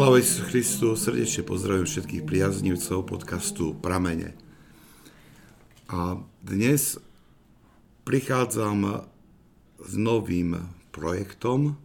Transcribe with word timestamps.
Sláva 0.00 0.16
Ježisu 0.16 0.42
Christu, 0.48 0.88
srdečne 0.96 1.42
pozdravím 1.44 1.84
všetkých 1.84 2.24
priaznivcov 2.24 3.04
podcastu 3.04 3.76
Pramene. 3.76 4.32
A 5.92 6.16
dnes 6.40 6.96
prichádzam 8.08 9.04
s 9.76 9.92
novým 10.00 10.56
projektom, 10.88 11.76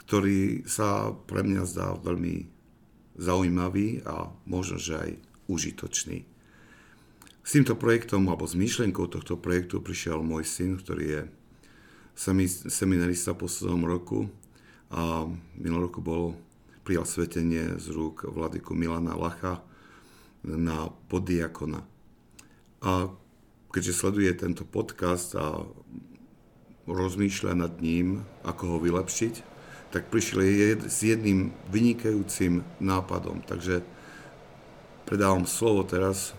ktorý 0.00 0.64
sa 0.64 1.12
pre 1.12 1.44
mňa 1.44 1.68
zdá 1.68 2.00
veľmi 2.00 2.48
zaujímavý 3.20 4.00
a 4.08 4.32
možno, 4.48 4.80
že 4.80 4.96
aj 4.96 5.10
užitočný. 5.52 6.24
S 7.44 7.60
týmto 7.60 7.76
projektom, 7.76 8.24
alebo 8.32 8.48
s 8.48 8.56
myšlienkou 8.56 9.04
tohto 9.04 9.36
projektu 9.36 9.84
prišiel 9.84 10.24
môj 10.24 10.48
syn, 10.48 10.80
ktorý 10.80 11.04
je 11.12 11.22
seminarista 12.72 13.36
v 13.36 13.44
poslednom 13.44 13.84
roku 13.84 14.32
a 14.92 15.24
minulý 15.56 15.88
roku 15.88 16.04
bolo 16.04 16.36
prijal 16.84 17.08
svetenie 17.08 17.80
z 17.80 17.88
rúk 17.96 18.28
vladyku 18.28 18.76
Milana 18.76 19.16
Lacha 19.16 19.64
na 20.44 20.92
podiakona. 21.08 21.80
A 22.84 23.08
keďže 23.72 23.96
sleduje 23.96 24.28
tento 24.36 24.68
podcast 24.68 25.32
a 25.38 25.64
rozmýšľa 26.84 27.52
nad 27.56 27.72
ním, 27.80 28.26
ako 28.44 28.76
ho 28.76 28.78
vylepšiť, 28.84 29.34
tak 29.94 30.12
prišiel 30.12 30.84
s 30.84 31.04
jedným 31.04 31.56
vynikajúcim 31.72 32.60
nápadom. 32.82 33.40
Takže 33.48 33.80
predávam 35.08 35.48
slovo 35.48 35.88
teraz 35.88 36.36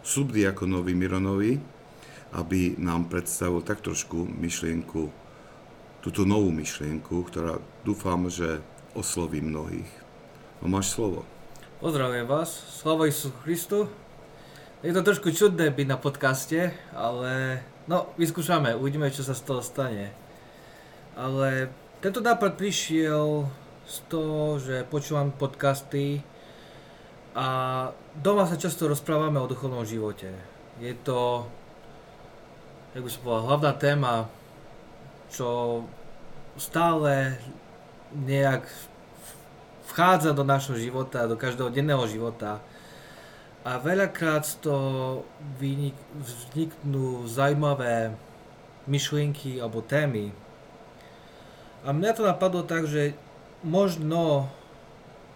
subdiakonovi 0.00 0.92
Mironovi, 0.96 1.52
aby 2.32 2.80
nám 2.80 3.12
predstavil 3.12 3.60
tak 3.60 3.84
trošku 3.84 4.24
myšlienku 4.24 5.21
túto 6.02 6.26
novú 6.26 6.50
myšlienku, 6.50 7.30
ktorá 7.30 7.62
dúfam, 7.86 8.26
že 8.26 8.58
osloví 8.98 9.38
mnohých. 9.38 9.86
No 10.58 10.66
máš 10.66 10.90
slovo. 10.90 11.22
Pozdravujem 11.78 12.26
vás, 12.26 12.50
slava 12.82 13.06
Isu 13.06 13.30
Christu. 13.46 13.86
Je 14.82 14.90
to 14.90 15.06
trošku 15.06 15.30
čudné 15.30 15.70
byť 15.70 15.86
na 15.86 15.94
podcaste, 15.94 16.74
ale 16.90 17.62
no, 17.86 18.10
vyskúšame, 18.18 18.74
uvidíme, 18.74 19.14
čo 19.14 19.22
sa 19.22 19.30
z 19.30 19.46
toho 19.46 19.62
stane. 19.62 20.10
Ale 21.14 21.70
tento 22.02 22.18
nápad 22.18 22.58
prišiel 22.58 23.46
z 23.86 23.96
toho, 24.10 24.58
že 24.58 24.82
počúvam 24.90 25.30
podcasty 25.30 26.18
a 27.38 27.46
doma 28.18 28.50
sa 28.50 28.58
často 28.58 28.90
rozprávame 28.90 29.38
o 29.38 29.46
duchovnom 29.46 29.86
živote. 29.86 30.34
Je 30.82 30.98
to, 30.98 31.46
jak 32.90 33.06
by 33.06 33.10
som 33.10 33.22
povedal, 33.22 33.46
hlavná 33.54 33.72
téma 33.78 34.12
čo 35.32 35.82
stále 36.60 37.40
nejak 38.12 38.68
vchádza 39.88 40.36
do 40.36 40.44
našho 40.44 40.76
života, 40.76 41.24
do 41.24 41.40
každého 41.40 41.72
denného 41.72 42.04
života. 42.04 42.60
A 43.62 43.78
veľakrát 43.80 44.44
toho 44.60 45.24
vzniknú 46.20 47.24
zaujímavé 47.30 48.12
myšlienky 48.84 49.62
alebo 49.62 49.80
témy. 49.80 50.34
A 51.86 51.94
mňa 51.94 52.10
to 52.14 52.22
napadlo 52.26 52.66
tak, 52.66 52.90
že 52.90 53.14
možno 53.62 54.50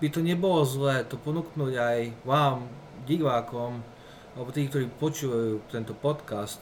by 0.02 0.10
to 0.10 0.20
nebolo 0.20 0.66
zlé 0.66 1.06
to 1.06 1.16
ponúknuť 1.16 1.72
aj 1.78 1.98
vám, 2.26 2.66
divákom, 3.06 3.80
alebo 4.34 4.50
tí, 4.50 4.66
ktorí 4.68 4.90
počúvajú 4.98 5.62
tento 5.70 5.94
podcast, 5.94 6.60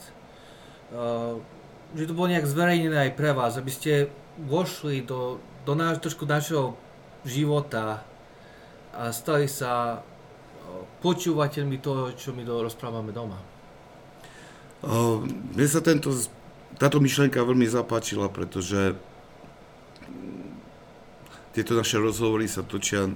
že 1.94 2.10
to 2.10 2.14
bolo 2.14 2.30
nejak 2.34 2.46
zverejnené 2.46 3.10
aj 3.10 3.12
pre 3.14 3.30
vás, 3.30 3.54
aby 3.54 3.70
ste 3.70 4.10
vošli 4.38 5.06
do, 5.06 5.38
do 5.62 5.78
náš, 5.78 6.02
trošku 6.02 6.26
našeho 6.26 6.74
života 7.22 8.02
a 8.94 9.14
stali 9.14 9.46
sa 9.46 10.02
počúvateľmi 11.00 11.78
toho, 11.78 12.16
čo 12.16 12.32
my 12.32 12.42
do, 12.42 12.64
rozprávame 12.64 13.12
doma. 13.12 13.38
Uh, 14.84 15.24
mne 15.56 15.68
sa 15.68 15.80
tento, 15.80 16.12
táto 16.76 17.00
myšlenka 17.00 17.40
veľmi 17.40 17.64
zapáčila, 17.68 18.28
pretože 18.28 18.96
tieto 21.54 21.78
naše 21.78 22.00
rozhovory 22.00 22.50
sa 22.50 22.66
točia 22.66 23.08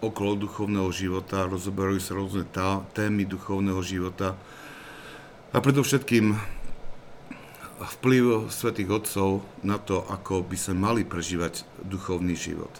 okolo 0.00 0.38
duchovného 0.38 0.88
života, 0.92 1.50
rozoberajú 1.50 2.00
sa 2.00 2.12
rôzne 2.16 2.44
tá, 2.48 2.84
témy 2.94 3.26
duchovného 3.26 3.80
života 3.82 4.38
a 5.50 5.56
predovšetkým 5.58 6.55
vplyv 7.76 8.48
svätých 8.48 8.88
Otcov 8.88 9.44
na 9.60 9.76
to, 9.76 10.04
ako 10.08 10.40
by 10.40 10.56
sme 10.56 10.76
mali 10.80 11.02
prežívať 11.04 11.68
duchovný 11.84 12.32
život. 12.32 12.72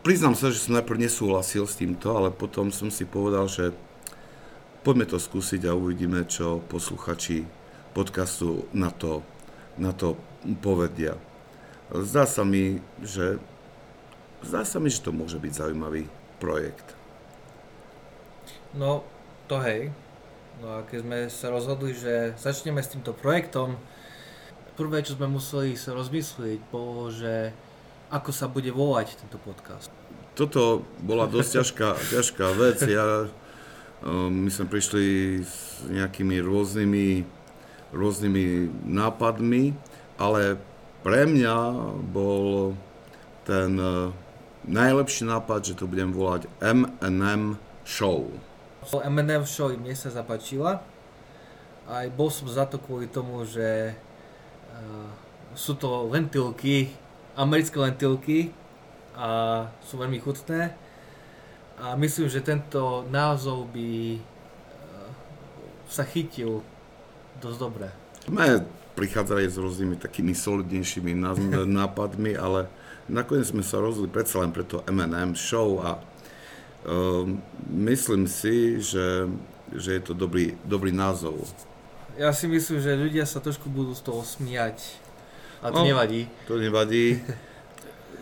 Priznám 0.00 0.32
sa, 0.36 0.48
že 0.48 0.60
som 0.60 0.76
najprv 0.76 1.04
nesúhlasil 1.04 1.68
s 1.68 1.76
týmto, 1.76 2.12
ale 2.16 2.32
potom 2.32 2.72
som 2.72 2.88
si 2.88 3.04
povedal, 3.04 3.44
že 3.48 3.76
poďme 4.80 5.08
to 5.08 5.20
skúsiť 5.20 5.68
a 5.68 5.76
uvidíme, 5.76 6.24
čo 6.24 6.64
posluchači 6.68 7.44
podcastu 7.92 8.68
na 8.72 8.88
to, 8.88 9.20
na 9.76 9.92
to 9.92 10.16
povedia. 10.60 11.16
Zdá 11.92 12.24
sa 12.24 12.42
mi, 12.42 12.80
že 13.04 13.38
zdá 14.44 14.64
sa 14.64 14.80
mi, 14.80 14.88
že 14.88 15.04
to 15.04 15.12
môže 15.12 15.36
byť 15.40 15.52
zaujímavý 15.52 16.08
projekt. 16.40 16.96
No, 18.74 19.06
to 19.46 19.60
hej, 19.62 19.94
No 20.62 20.78
a 20.78 20.86
keď 20.86 20.98
sme 21.02 21.18
sa 21.32 21.50
rozhodli, 21.50 21.96
že 21.96 22.34
začneme 22.38 22.78
s 22.78 22.94
týmto 22.94 23.10
projektom, 23.10 23.74
prvé, 24.78 25.02
čo 25.06 25.14
sme 25.18 25.30
museli 25.30 25.78
sa 25.78 25.94
rozmyslieť, 25.94 26.58
bolo, 26.70 27.10
že 27.10 27.54
ako 28.10 28.30
sa 28.30 28.46
bude 28.46 28.70
volať 28.70 29.18
tento 29.18 29.38
podcast. 29.42 29.90
Toto 30.34 30.82
bola 31.02 31.30
dosť 31.30 31.50
ťažká, 31.62 31.88
ťažká 32.14 32.46
vec. 32.58 32.78
Ja, 32.86 33.30
um, 34.02 34.46
my 34.46 34.50
sme 34.50 34.66
prišli 34.70 35.06
s 35.42 35.86
nejakými 35.90 36.42
rôznymi, 36.42 37.08
rôznymi 37.94 38.44
nápadmi, 38.86 39.74
ale 40.18 40.58
pre 41.06 41.26
mňa 41.26 41.56
bol 42.10 42.74
ten 43.46 43.78
uh, 43.78 44.10
najlepší 44.66 45.28
nápad, 45.28 45.60
že 45.70 45.78
to 45.78 45.86
budem 45.86 46.10
volať 46.10 46.48
M&M 46.62 47.60
Show. 47.84 48.32
M&M 48.92 49.44
show 49.48 49.72
mne 49.72 49.96
sa 49.96 50.12
zapáčila. 50.12 50.84
Aj 51.88 52.06
bol 52.12 52.28
som 52.28 52.48
za 52.48 52.64
to 52.68 52.80
kvôli 52.80 53.08
tomu, 53.08 53.44
že 53.44 53.92
uh, 53.92 55.08
sú 55.56 55.76
to 55.76 56.08
lentilky, 56.08 56.92
americké 57.36 57.76
lentilky 57.80 58.38
a 59.16 59.64
sú 59.84 60.00
veľmi 60.00 60.20
chutné. 60.20 60.72
A 61.80 61.98
myslím, 61.98 62.30
že 62.30 62.44
tento 62.44 63.04
názov 63.08 63.68
by 63.72 64.16
uh, 64.16 65.10
sa 65.88 66.04
chytil 66.06 66.64
dosť 67.42 67.58
dobre. 67.58 67.88
Sme 68.24 68.64
prichádzali 68.94 69.50
s 69.50 69.58
rôznymi 69.58 69.98
takými 69.98 70.32
solidnejšími 70.32 71.12
nápadmi, 71.82 72.38
ale 72.38 72.70
nakoniec 73.10 73.50
sme 73.50 73.60
sa 73.60 73.82
rozhodli 73.82 74.08
predsa 74.08 74.40
len 74.40 74.54
pre 74.54 74.64
to 74.64 74.80
M&M 74.88 75.36
show 75.36 75.82
a 75.82 76.00
myslím 77.70 78.28
si, 78.28 78.80
že, 78.80 79.28
že 79.72 79.90
je 79.96 80.02
to 80.04 80.12
dobrý, 80.12 80.56
dobrý 80.64 80.92
názov. 80.92 81.40
Ja 82.14 82.30
si 82.30 82.46
myslím, 82.46 82.78
že 82.78 82.94
ľudia 82.94 83.26
sa 83.26 83.42
trošku 83.42 83.66
budú 83.66 83.96
z 83.96 84.02
toho 84.06 84.22
smiať. 84.22 84.78
A 85.64 85.72
to 85.72 85.82
no, 85.82 85.88
nevadí. 85.88 86.28
To 86.46 86.60
nevadí. 86.60 87.18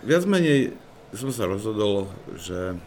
Viac 0.06 0.24
menej 0.24 0.72
som 1.12 1.28
sa 1.34 1.44
rozhodol, 1.44 2.08
že 2.38 2.78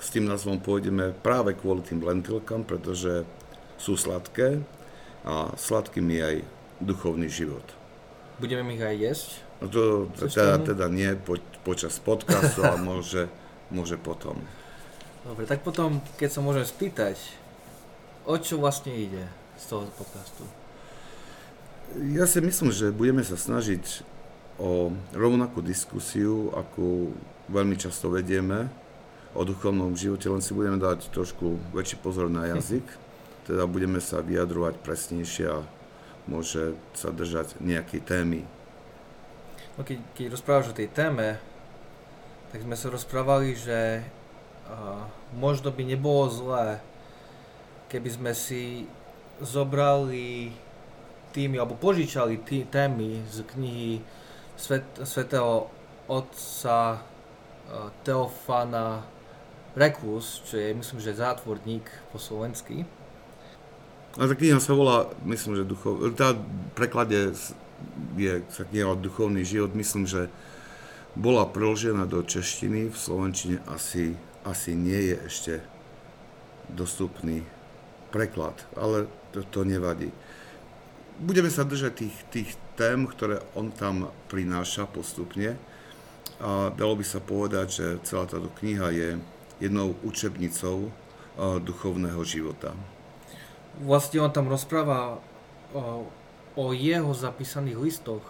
s 0.00 0.08
tým 0.10 0.26
názvom 0.26 0.58
pôjdeme 0.62 1.12
práve 1.20 1.54
kvôli 1.54 1.84
tým 1.84 2.00
lentilkám, 2.00 2.64
pretože 2.64 3.26
sú 3.76 3.98
sladké 3.98 4.62
a 5.22 5.54
sladkým 5.54 6.06
je 6.10 6.20
aj 6.22 6.36
duchovný 6.82 7.28
život. 7.30 7.62
Budeme 8.42 8.74
ich 8.74 8.82
aj 8.82 8.96
jesť? 8.98 9.30
No 9.62 9.66
to 9.70 9.82
teda, 10.18 10.58
teda 10.58 10.86
nie 10.90 11.14
po, 11.14 11.38
počas 11.62 12.02
podcastu, 12.02 12.66
ale 12.66 12.82
môže, 12.90 13.30
môže 13.70 13.94
potom. 13.94 14.42
Dobre, 15.22 15.46
tak 15.46 15.62
potom, 15.62 16.02
keď 16.18 16.30
sa 16.34 16.40
môžem 16.42 16.66
spýtať, 16.66 17.14
o 18.26 18.34
čo 18.34 18.58
vlastne 18.58 18.90
ide 18.90 19.22
z 19.54 19.64
toho 19.70 19.86
podcastu? 19.94 20.42
Ja 22.10 22.26
si 22.26 22.42
myslím, 22.42 22.74
že 22.74 22.90
budeme 22.90 23.22
sa 23.22 23.38
snažiť 23.38 24.02
o 24.58 24.90
rovnakú 25.14 25.62
diskusiu, 25.62 26.50
akú 26.58 27.14
veľmi 27.46 27.78
často 27.78 28.10
vedieme 28.10 28.66
o 29.38 29.46
duchovnom 29.46 29.94
živote, 29.94 30.26
len 30.26 30.42
si 30.42 30.58
budeme 30.58 30.82
dať 30.82 31.14
trošku 31.14 31.70
väčší 31.70 32.02
pozor 32.02 32.26
na 32.26 32.50
jazyk, 32.50 32.84
teda 33.48 33.70
budeme 33.70 34.02
sa 34.02 34.26
vyjadrovať 34.26 34.74
presnejšie 34.82 35.46
a 35.46 35.62
môže 36.26 36.74
sa 36.98 37.14
držať 37.14 37.62
nejakej 37.62 38.00
témy. 38.02 38.40
No 39.78 39.86
keď, 39.86 40.02
keď 40.18 40.24
rozprávaš 40.34 40.74
o 40.74 40.78
tej 40.78 40.90
téme, 40.90 41.38
tak 42.50 42.60
sme 42.66 42.76
sa 42.76 42.92
rozprávali, 42.92 43.56
že 43.56 44.04
možno 45.36 45.72
by 45.72 45.82
nebolo 45.84 46.28
zlé, 46.28 46.80
keby 47.88 48.08
sme 48.08 48.32
si 48.32 48.88
zobrali 49.40 50.52
tými, 51.32 51.56
alebo 51.56 51.76
požičali 51.76 52.40
tý, 52.44 52.68
témy 52.68 53.24
z 53.28 53.44
knihy 53.56 53.92
Svet, 54.52 54.84
svetého 55.02 55.66
otca 56.06 57.02
Teofana 58.04 59.02
Rekus, 59.72 60.44
čo 60.44 60.60
je 60.60 60.76
myslím, 60.76 61.00
že 61.00 61.16
zátvorník 61.16 61.88
po 62.12 62.20
slovensky. 62.20 62.84
A 64.20 64.28
tá 64.28 64.36
kniha 64.36 64.60
sa 64.60 64.76
volá, 64.76 65.08
myslím, 65.24 65.56
že 65.56 65.64
duchov... 65.64 66.04
Tá 66.12 66.36
preklade 66.76 67.32
je 68.14 68.32
sa 68.52 68.68
kniha 68.68 68.92
Duchovný 68.94 69.40
život, 69.42 69.72
myslím, 69.72 70.04
že 70.04 70.28
bola 71.16 71.48
preložená 71.48 72.04
do 72.04 72.20
češtiny, 72.20 72.92
v 72.92 72.96
slovenčine 72.96 73.64
asi, 73.66 74.14
asi 74.42 74.74
nie 74.74 75.12
je 75.12 75.16
ešte 75.26 75.52
dostupný 76.70 77.46
preklad, 78.10 78.54
ale 78.76 79.08
to, 79.32 79.42
to 79.48 79.64
nevadí. 79.64 80.10
Budeme 81.22 81.48
sa 81.52 81.62
držať 81.62 81.92
tých, 81.94 82.16
tých 82.32 82.50
tém, 82.74 83.06
ktoré 83.06 83.40
on 83.54 83.70
tam 83.70 84.10
prináša 84.32 84.88
postupne 84.88 85.54
a 86.42 86.72
dalo 86.74 86.98
by 86.98 87.04
sa 87.06 87.22
povedať, 87.22 87.66
že 87.70 87.86
celá 88.02 88.26
táto 88.26 88.50
kniha 88.58 88.88
je 88.90 89.08
jednou 89.62 89.94
učebnicou 90.02 90.90
duchovného 91.62 92.18
života. 92.26 92.74
Vlastne 93.80 94.20
on 94.20 94.32
tam 94.34 94.50
rozpráva 94.52 95.16
o, 95.72 96.04
o 96.58 96.64
jeho 96.76 97.14
zapísaných 97.16 97.78
listoch, 97.80 98.24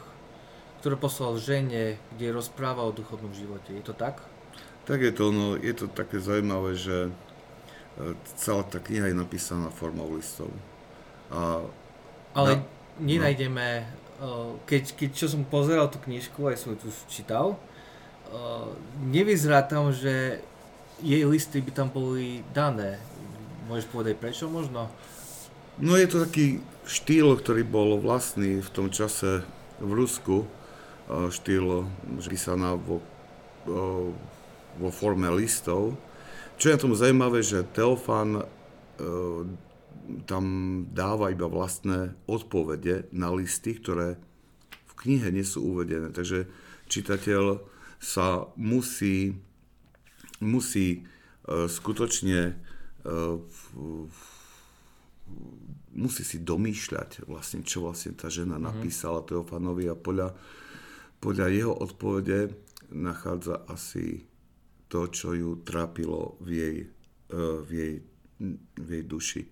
ktoré 0.79 0.94
poslal 0.94 1.38
žene, 1.38 1.99
kde 2.14 2.35
rozpráva 2.35 2.87
o 2.87 2.94
duchovnom 2.94 3.35
živote. 3.35 3.75
Je 3.75 3.82
to 3.82 3.94
tak? 3.94 4.23
Tak 4.92 5.00
je 5.00 5.12
to, 5.16 5.32
no, 5.32 5.56
je 5.56 5.72
to 5.72 5.88
také 5.88 6.20
zaujímavé, 6.20 6.76
že 6.76 7.08
E, 8.00 8.16
celá 8.40 8.64
tá 8.64 8.80
kniha 8.80 9.12
je 9.12 9.16
napísaná 9.16 9.68
formou 9.68 10.08
listov. 10.16 10.48
A 11.28 11.60
Ale 12.32 12.56
na, 12.56 12.64
nenájdeme, 13.04 13.84
no. 14.16 14.56
keď, 14.64 14.96
keď 14.96 15.10
čo 15.12 15.26
som 15.28 15.44
pozeral 15.44 15.92
tú 15.92 16.00
knižku, 16.00 16.48
aj 16.48 16.56
som 16.56 16.72
ju 16.72 16.88
tu 16.88 16.90
čítal, 17.12 17.52
e, 17.52 17.56
nevyzerá 19.12 19.60
tam, 19.60 19.92
že 19.92 20.40
jej 21.04 21.24
listy 21.28 21.60
by 21.60 21.72
tam 21.72 21.88
boli 21.92 22.40
dané. 22.56 22.96
Môžeš 23.68 23.92
povedať 23.92 24.16
prečo 24.16 24.48
možno? 24.48 24.88
No 25.76 25.96
je 26.00 26.08
to 26.08 26.24
taký 26.24 26.64
štýl, 26.88 27.36
ktorý 27.36 27.64
bol 27.64 28.00
vlastný 28.00 28.64
v 28.64 28.70
tom 28.72 28.88
čase 28.88 29.44
v 29.84 29.90
Rusku. 29.92 30.48
E, 31.12 31.28
štýl 31.28 31.84
písaná 32.24 32.80
vo, 32.80 33.04
vo 34.80 34.88
forme 34.88 35.28
listov 35.32 35.96
čo 36.62 36.70
je 36.70 36.78
na 36.78 36.82
tom 36.86 36.94
zaujímavé, 36.94 37.42
že 37.42 37.66
Teofan 37.74 38.38
e, 38.38 38.44
tam 40.30 40.44
dáva 40.94 41.34
iba 41.34 41.50
vlastné 41.50 42.14
odpovede 42.30 43.10
na 43.10 43.34
listy, 43.34 43.82
ktoré 43.82 44.14
v 44.86 44.92
knihe 44.94 45.34
nie 45.34 45.42
sú 45.42 45.74
uvedené. 45.74 46.14
Takže 46.14 46.46
čitateľ 46.86 47.66
sa 47.98 48.46
musí, 48.54 49.34
musí 50.38 51.02
e, 51.02 51.66
skutočne 51.66 52.54
e, 53.02 53.10
musí 55.98 56.22
si 56.22 56.46
domýšľať 56.46 57.26
vlastne, 57.26 57.66
čo 57.66 57.90
vlastne 57.90 58.14
tá 58.14 58.30
žena 58.30 58.54
mm-hmm. 58.54 58.70
napísala 58.70 59.26
Teofanovi 59.26 59.90
a 59.90 59.98
podľa, 59.98 60.30
podľa 61.18 61.46
jeho 61.50 61.75
odpovede 61.75 62.54
nachádza 62.94 63.66
asi 63.66 64.30
to, 64.92 65.08
čo 65.08 65.32
ju 65.32 65.64
trápilo 65.64 66.36
v 66.44 66.48
jej, 66.52 66.76
e, 67.32 67.38
v 67.64 67.70
jej, 67.72 67.94
v 68.76 68.88
jej 68.92 69.04
duši. 69.08 69.42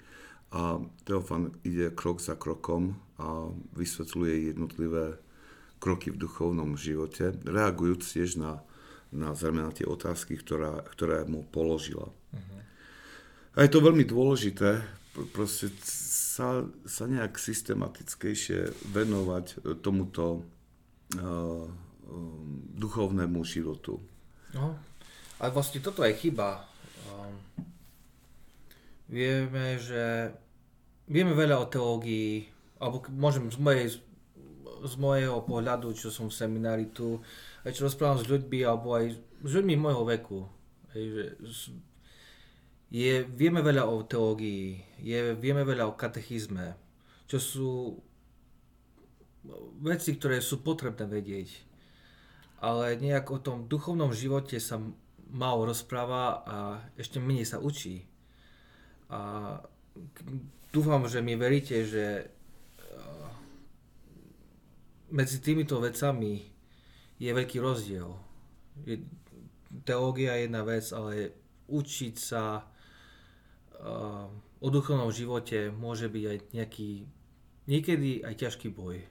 A 0.53 0.77
Teofan 1.09 1.57
ide 1.65 1.89
krok 1.97 2.21
za 2.21 2.37
krokom 2.37 3.01
a 3.17 3.49
vysvetľuje 3.73 4.53
jednotlivé 4.53 5.17
kroky 5.81 6.13
v 6.13 6.21
duchovnom 6.21 6.77
živote, 6.77 7.33
reagujúc 7.41 8.05
tiež 8.05 8.37
na, 8.37 8.61
na, 9.09 9.33
na 9.33 9.69
tie 9.73 9.89
otázky, 9.89 10.37
ktorá, 10.37 10.85
ktoré 10.93 11.25
mu 11.25 11.49
položila. 11.49 12.13
Uh-huh. 12.37 12.61
A 13.57 13.65
je 13.65 13.71
to 13.73 13.81
veľmi 13.81 14.05
dôležité, 14.05 14.85
proste 15.33 15.73
sa, 15.87 16.69
sa 16.85 17.05
nejak 17.09 17.41
systematickejšie 17.41 18.93
venovať 18.93 19.65
tomuto 19.81 20.45
uh, 21.17 21.65
duchovnému 22.77 23.41
životu. 23.47 24.03
No, 24.53 24.77
ale 25.41 25.51
vlastne 25.51 25.81
toto 25.81 26.05
je 26.05 26.13
chyba. 26.13 26.69
Um, 27.09 27.35
vieme, 29.09 29.81
že 29.81 30.37
vieme 31.09 31.33
veľa 31.33 31.65
o 31.65 31.71
teológii, 31.73 32.47
alebo 32.79 33.03
môžem 33.11 33.49
z, 33.49 33.59
mojej, 33.59 33.87
z 34.85 34.95
mojho 35.01 35.43
pohľadu, 35.43 35.97
čo 35.97 36.13
som 36.13 36.29
v 36.29 36.37
seminári 36.37 36.93
tu, 36.93 37.19
aj 37.65 37.73
čo 37.73 37.89
rozprávam 37.89 38.21
s 38.21 38.29
ľuďmi, 38.29 38.61
alebo 38.63 38.95
aj 39.01 39.17
s 39.19 39.53
ľuďmi 39.57 39.75
môjho 39.81 40.05
veku. 40.05 40.41
Hej, 40.93 41.05
že 41.09 41.25
je, 42.91 43.23
vieme 43.25 43.63
veľa 43.63 43.87
o 43.87 44.03
teológii, 44.03 44.99
je, 45.01 45.33
vieme 45.39 45.63
veľa 45.63 45.89
o 45.89 45.97
katechizme, 45.97 46.75
čo 47.31 47.39
sú 47.39 47.71
veci, 49.81 50.19
ktoré 50.19 50.43
sú 50.43 50.61
potrebné 50.61 51.07
vedieť. 51.07 51.49
Ale 52.61 52.99
nejak 53.01 53.31
o 53.33 53.39
tom 53.41 53.65
duchovnom 53.71 54.13
živote 54.13 54.61
sa 54.61 54.77
málo 55.31 55.71
rozpráva 55.71 56.43
a 56.43 56.57
ešte 56.99 57.23
menej 57.23 57.47
sa 57.47 57.63
učí. 57.63 58.05
A 59.11 59.59
dúfam, 60.71 61.07
že 61.07 61.23
mi 61.23 61.35
veríte, 61.35 61.83
že 61.87 62.31
medzi 65.11 65.43
týmito 65.43 65.83
vecami 65.83 66.47
je 67.19 67.31
veľký 67.31 67.59
rozdiel. 67.59 68.09
Je, 68.87 69.03
teológia 69.83 70.39
je 70.39 70.47
jedna 70.47 70.63
vec, 70.63 70.87
ale 70.95 71.35
učiť 71.67 72.15
sa 72.17 72.63
uh, 72.63 74.27
o 74.63 74.69
duchovnom 74.71 75.11
živote 75.11 75.75
môže 75.75 76.07
byť 76.07 76.25
aj 76.25 76.39
nejaký, 76.55 76.91
niekedy 77.67 78.23
aj 78.25 78.35
ťažký 78.39 78.69
boj. 78.73 79.03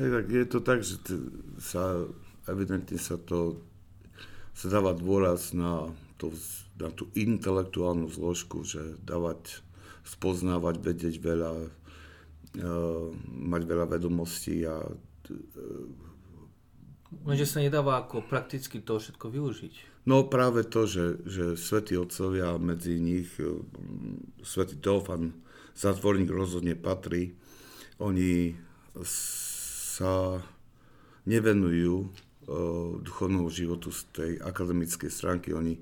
Hej, 0.00 0.08
tak 0.08 0.24
je 0.32 0.44
to 0.48 0.58
tak, 0.64 0.78
že 0.80 0.96
sa 1.60 2.08
evidentne 2.48 2.96
sa 2.96 3.20
to 3.20 3.60
sa 4.52 4.66
dáva 4.68 4.92
dôraz 4.92 5.56
na, 5.56 5.90
to, 6.20 6.32
na 6.76 6.92
tú 6.92 7.08
intelektuálnu 7.16 8.08
zložku, 8.12 8.62
že 8.62 9.00
dávať, 9.02 9.64
spoznávať, 10.04 10.78
vedieť 10.78 11.14
veľa, 11.18 11.52
e, 11.58 11.68
mať 13.26 13.62
veľa 13.64 13.86
vedomostí 13.90 14.62
a 14.68 14.86
e, 15.28 16.06
Lenže 17.28 17.44
sa 17.44 17.60
nedáva 17.60 18.00
ako 18.00 18.24
prakticky 18.24 18.80
to 18.80 18.96
všetko 18.96 19.28
využiť. 19.28 19.74
No 20.08 20.24
práve 20.26 20.64
to, 20.64 20.88
že, 20.88 21.20
že 21.28 21.60
svätí 21.60 21.94
otcovia 21.94 22.56
medzi 22.56 22.96
nich, 22.96 23.28
e, 23.36 23.60
svätý 24.40 24.80
Teofan, 24.80 25.36
zatvorník 25.76 26.28
rozhodne 26.28 26.76
patrí, 26.76 27.36
oni 28.00 28.56
sa 29.04 30.42
nevenujú 31.24 32.10
duchovného 33.02 33.48
životu 33.48 33.94
z 33.94 34.00
tej 34.12 34.32
akademickej 34.42 35.10
stránky. 35.10 35.54
Oni, 35.54 35.78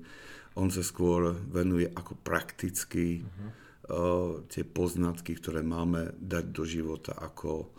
on 0.55 0.69
sa 0.69 0.85
skôr 0.85 1.33
venuje 1.49 1.89
ako 1.89 2.19
prakticky 2.21 3.23
uh-huh. 3.23 4.45
tie 4.45 4.63
poznatky, 4.63 5.35
ktoré 5.41 5.65
máme, 5.65 6.13
dať 6.21 6.45
do 6.53 6.63
života, 6.63 7.17
ako, 7.17 7.73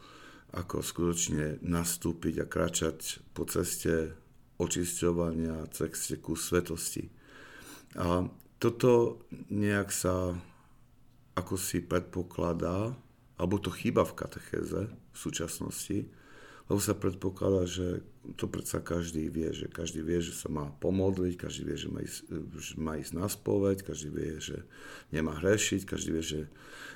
ako 0.52 0.76
skutočne 0.82 1.62
nastúpiť 1.62 2.42
a 2.42 2.46
kračať 2.50 3.22
po 3.32 3.46
ceste 3.46 4.18
očisťovania, 4.58 5.70
ceste 5.72 6.18
ku 6.18 6.34
svetosti. 6.34 7.06
A 7.98 8.26
toto 8.62 9.22
nejak 9.50 9.90
sa 9.90 10.36
ako 11.32 11.56
si 11.56 11.80
predpokladá, 11.80 12.92
alebo 13.40 13.56
to 13.56 13.72
chýba 13.72 14.04
v 14.04 14.16
katechéze 14.16 14.80
v 14.92 15.16
súčasnosti, 15.16 16.06
lebo 16.68 16.78
sa 16.78 16.94
predpokladá, 16.94 17.64
že 17.66 18.04
to 18.38 18.46
predsa 18.46 18.78
každý 18.78 19.26
vie, 19.26 19.50
že 19.50 19.66
každý 19.66 19.98
vie, 20.06 20.22
že 20.22 20.30
sa 20.30 20.46
má 20.46 20.70
pomodliť, 20.78 21.34
každý 21.34 21.62
vie, 21.66 21.76
že 21.76 21.88
má 21.90 22.00
ísť, 22.06 22.18
že 22.54 22.74
má 22.78 22.94
ísť 22.94 23.12
na 23.18 23.26
spoveď, 23.26 23.82
každý 23.82 24.08
vie, 24.14 24.38
že 24.38 24.62
nemá 25.10 25.34
hrešiť, 25.42 25.82
každý 25.82 26.10
vie, 26.14 26.22
že, 26.22 26.40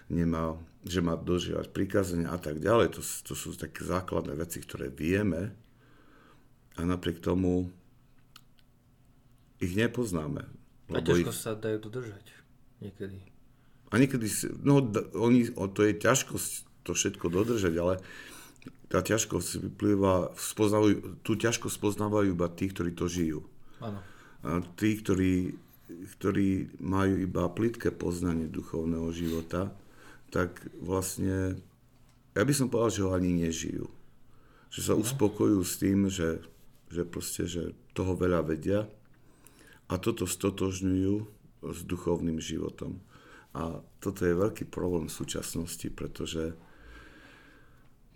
nemá, 0.07 0.55
že 0.87 1.03
má 1.03 1.19
dožívať 1.19 1.75
prikázania 1.75 2.31
a 2.31 2.39
tak 2.39 2.63
ďalej. 2.63 2.95
To, 2.95 3.03
to 3.03 3.35
sú 3.35 3.59
také 3.59 3.83
základné 3.83 4.39
veci, 4.39 4.63
ktoré 4.63 4.87
vieme 4.87 5.51
a 6.79 6.87
napriek 6.87 7.19
tomu 7.19 7.75
ich 9.59 9.75
nepoznáme. 9.75 10.47
A 10.95 11.03
ťažko 11.03 11.33
ich... 11.35 11.43
sa 11.43 11.59
dajú 11.59 11.83
dodržať 11.91 12.23
niekedy. 12.79 13.19
A 13.91 13.99
niekedy, 13.99 14.31
no 14.63 14.83
oni, 15.19 15.51
to 15.51 15.81
je 15.83 15.93
ťažkosť 15.99 16.51
to 16.87 16.95
všetko 16.95 17.27
dodržať, 17.35 17.75
ale 17.83 17.99
tá 18.87 19.03
ťažkosť 19.03 19.67
vyplýva, 19.67 20.37
spoznávajú, 20.39 21.23
tú 21.27 21.35
ťažkosť 21.35 21.75
spoznávajú 21.75 22.33
iba 22.33 22.47
tí, 22.53 22.71
ktorí 22.71 22.95
to 22.95 23.11
žijú. 23.11 23.41
Áno. 23.83 23.99
A 24.47 24.63
tí, 24.79 24.95
ktorí, 24.99 25.59
ktorí 26.19 26.79
majú 26.79 27.19
iba 27.19 27.51
plitké 27.51 27.91
poznanie 27.91 28.47
duchovného 28.47 29.11
života, 29.11 29.75
tak 30.31 30.63
vlastne, 30.79 31.59
ja 32.35 32.43
by 32.47 32.53
som 32.55 32.71
povedal, 32.71 32.93
že 32.95 33.05
ho 33.07 33.11
ani 33.11 33.43
nežijú. 33.43 33.91
Že 34.71 34.81
sa 34.83 34.95
no. 34.95 35.03
uspokojujú 35.03 35.63
s 35.67 35.75
tým, 35.83 35.99
že 36.07 36.43
že 36.91 37.03
proste, 37.03 37.51
že 37.51 37.75
toho 37.97 38.15
veľa 38.15 38.47
vedia 38.47 38.87
a 39.91 39.95
toto 39.99 40.27
stotožňujú 40.27 41.15
s 41.67 41.81
duchovným 41.83 42.39
životom. 42.39 43.03
A 43.57 43.81
toto 43.99 44.29
je 44.29 44.37
veľký 44.37 44.69
problém 44.69 45.09
v 45.09 45.17
súčasnosti, 45.17 45.89
pretože 45.91 46.53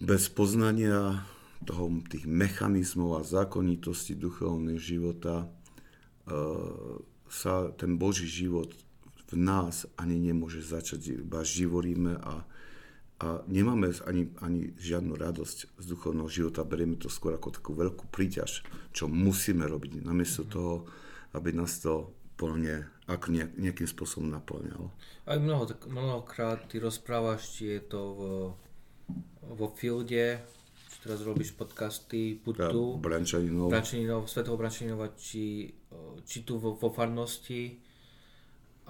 bez 0.01 0.33
poznania 0.33 1.29
toho, 1.69 1.93
tých 2.09 2.25
mechanizmov 2.25 3.21
a 3.21 3.23
zákonitosti 3.23 4.17
duchovného 4.17 4.81
života 4.81 5.45
e, 5.45 5.47
sa 7.29 7.69
ten 7.77 8.01
Boží 8.01 8.25
život 8.25 8.73
v 9.31 9.39
nás 9.39 9.87
ani 9.95 10.19
nemôže 10.19 10.65
začať, 10.65 11.23
iba 11.23 11.45
živoríme 11.45 12.19
a, 12.19 12.43
a 13.23 13.27
nemáme 13.47 13.95
ani, 14.09 14.33
ani 14.43 14.75
žiadnu 14.75 15.15
radosť 15.15 15.79
z 15.79 15.85
duchovného 15.85 16.27
života, 16.33 16.67
berieme 16.67 16.99
to 16.99 17.13
skôr 17.13 17.37
ako 17.37 17.55
takú 17.55 17.77
veľkú 17.77 18.11
príťaž, 18.11 18.67
čo 18.91 19.07
musíme 19.07 19.69
robiť, 19.69 20.03
namiesto 20.03 20.43
mm-hmm. 20.43 20.57
toho, 20.57 20.75
aby 21.37 21.55
nás 21.55 21.79
to 21.79 22.11
plne 22.41 22.89
ako 23.05 23.37
nejak, 23.37 23.53
nejakým 23.61 23.87
spôsobom 23.87 24.33
naplňalo. 24.33 24.89
Aj 25.29 25.37
mnoho, 25.37 25.69
mnohokrát 25.93 26.67
ty 26.73 26.81
rozprávaš, 26.81 27.53
či 27.53 27.77
je 27.77 27.81
to 27.85 28.01
v, 28.17 28.21
vo 29.51 29.69
fielde, 29.73 30.41
teraz 31.01 31.25
robíš 31.25 31.57
podcasty, 31.57 32.41
buď 32.45 32.57
tu, 32.69 32.83
Brančaninov, 33.01 33.73
Brančaninov 33.73 34.29
Svetého 34.29 34.57
Brančaninova, 34.57 35.17
či, 35.17 35.73
či 36.29 36.39
tu 36.45 36.61
vo, 36.61 36.77
vo 36.77 36.89
farnosti, 36.93 37.81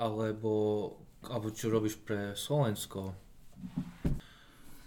alebo, 0.00 0.55
alebo 1.29 1.47
čo 1.55 1.71
robíš 1.71 2.03
pre 2.03 2.35
Slovensko, 2.35 3.15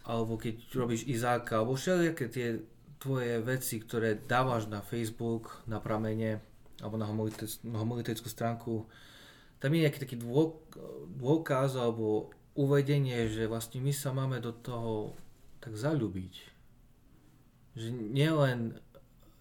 alebo 0.04 0.36
keď 0.36 0.56
robíš 0.76 1.08
Izáka, 1.08 1.64
alebo 1.64 1.80
všelijaké 1.80 2.26
tie 2.28 2.48
tvoje 3.00 3.40
veci, 3.44 3.80
ktoré 3.80 4.20
dávaš 4.20 4.68
na 4.68 4.80
Facebook, 4.80 5.64
na 5.68 5.80
pramene, 5.80 6.44
alebo 6.84 7.00
na 7.00 7.08
homolitickú 7.80 8.28
stránku, 8.28 8.88
tam 9.64 9.72
je 9.72 9.84
nejaký 9.88 10.00
taký 10.04 10.20
dôkaz 11.20 11.80
alebo 11.80 12.36
uvedenie, 12.60 13.32
že 13.32 13.48
vlastne 13.48 13.80
my 13.80 13.96
sa 13.96 14.12
máme 14.12 14.44
do 14.44 14.52
toho 14.52 15.16
tak 15.64 15.80
zalúbiť. 15.80 16.34
Že 17.80 17.88
nielen, 18.12 18.76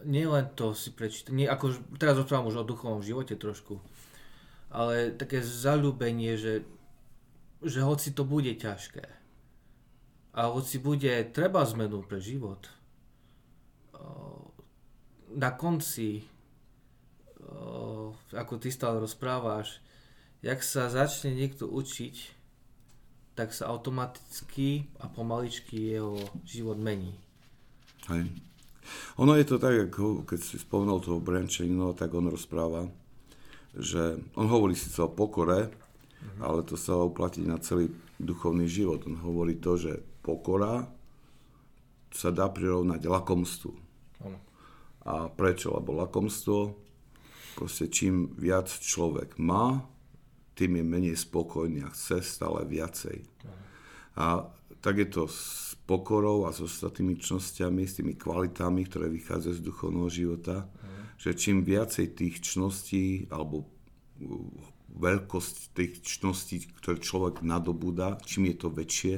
nielen 0.06 0.46
to 0.54 0.70
si 0.72 0.94
prečítať, 0.94 1.34
nie, 1.34 1.50
ako, 1.50 1.74
teraz 1.98 2.14
rozprávam 2.14 2.48
už 2.48 2.62
o 2.62 2.68
duchovom 2.70 3.02
živote 3.02 3.34
trošku, 3.34 3.82
ale 4.70 5.10
také 5.10 5.42
zalúbenie, 5.42 6.38
že, 6.38 6.62
že 7.60 7.82
hoci 7.82 8.14
to 8.14 8.22
bude 8.22 8.54
ťažké 8.54 9.04
a 10.32 10.48
hoci 10.48 10.80
bude 10.80 11.12
treba 11.34 11.60
zmenu 11.68 12.00
pre 12.06 12.16
život, 12.16 12.70
na 15.32 15.50
konci, 15.52 16.24
ako 18.32 18.54
ty 18.60 18.68
stále 18.68 19.00
rozprávaš, 19.00 19.80
jak 20.44 20.60
sa 20.60 20.92
začne 20.92 21.32
niekto 21.32 21.68
učiť, 21.68 22.41
tak 23.32 23.56
sa 23.56 23.72
automaticky 23.72 24.92
a 25.00 25.08
pomaličky 25.08 25.96
jeho 25.96 26.20
život 26.44 26.76
mení. 26.76 27.16
Hej. 28.12 28.28
Ono 29.16 29.32
je 29.38 29.46
to 29.46 29.56
tak, 29.62 29.88
ako 29.88 30.26
keď 30.26 30.40
si 30.42 30.56
spomenul 30.58 31.00
toho 31.00 31.22
Branchino, 31.22 31.94
tak 31.94 32.12
on 32.12 32.28
rozpráva, 32.28 32.90
že 33.72 34.20
on 34.36 34.50
hovorí 34.50 34.74
síce 34.74 35.00
o 35.00 35.08
pokore, 35.08 35.70
mm-hmm. 35.70 36.40
ale 36.42 36.66
to 36.66 36.74
sa 36.76 36.98
uplatí 36.98 37.46
na 37.46 37.56
celý 37.62 37.88
duchovný 38.18 38.66
život. 38.68 39.06
On 39.06 39.16
hovorí 39.22 39.56
to, 39.56 39.78
že 39.78 40.02
pokora 40.20 40.90
sa 42.12 42.28
dá 42.34 42.50
prirovnať 42.52 43.00
lakomstvu. 43.08 43.72
Mm. 44.20 44.38
A 45.08 45.14
prečo? 45.32 45.72
Lebo 45.72 45.96
lakomstvo, 45.96 46.76
proste 47.56 47.88
čím 47.88 48.34
viac 48.36 48.68
človek 48.68 49.40
má, 49.40 49.82
tým 50.52 50.80
je 50.80 50.84
menej 50.84 51.16
spokojný 51.16 51.84
a 51.84 51.92
chce 51.92 52.20
stále 52.20 52.64
viacej. 52.68 53.24
A 54.16 54.48
tak 54.82 54.98
je 54.98 55.08
to 55.08 55.24
s 55.30 55.72
pokorou 55.88 56.44
a 56.44 56.52
s 56.52 56.60
ostatnými 56.60 57.16
čnosťami, 57.16 57.82
s 57.86 58.02
tými 58.02 58.14
kvalitami, 58.18 58.84
ktoré 58.86 59.08
vychádzajú 59.08 59.54
z 59.56 59.66
duchovného 59.66 60.10
života, 60.10 60.68
že 61.16 61.38
čím 61.38 61.62
viacej 61.62 62.18
tých 62.18 62.42
čností 62.42 63.30
alebo 63.30 63.62
uh, 63.62 64.72
veľkosť 64.98 65.54
tých 65.72 65.92
čností, 66.02 66.66
ktoré 66.82 66.98
človek 66.98 67.46
nadobúda, 67.46 68.18
čím 68.26 68.50
je 68.52 68.56
to 68.58 68.68
väčšie, 68.74 69.14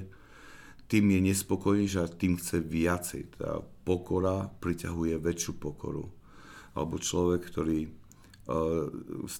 tým 0.84 1.04
je 1.10 1.20
nespokojnejší 1.32 1.98
a 1.98 2.12
tým 2.12 2.36
chce 2.36 2.60
viacej. 2.60 3.22
Tá 3.40 3.64
pokora 3.88 4.52
priťahuje 4.60 5.16
väčšiu 5.16 5.52
pokoru. 5.56 6.12
Alebo 6.76 7.00
človek, 7.00 7.40
ktorý 7.48 7.88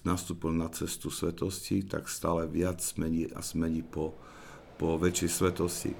nastúpil 0.01 0.49
na 0.49 0.65
cestu 0.73 1.13
svetosti, 1.13 1.85
tak 1.85 2.09
stále 2.09 2.49
viac 2.49 2.81
smení 2.81 3.29
a 3.29 3.41
smení 3.45 3.85
po, 3.85 4.17
po 4.81 4.97
väčšej 4.97 5.29
svetosti. 5.29 5.91